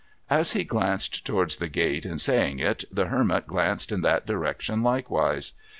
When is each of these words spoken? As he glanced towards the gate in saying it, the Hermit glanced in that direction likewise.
As 0.31 0.53
he 0.53 0.63
glanced 0.63 1.27
towards 1.27 1.57
the 1.57 1.67
gate 1.67 2.07
in 2.07 2.17
saying 2.17 2.57
it, 2.57 2.85
the 2.91 3.05
Hermit 3.05 3.45
glanced 3.45 3.91
in 3.91 4.01
that 4.01 4.25
direction 4.25 4.81
likewise. 4.81 5.53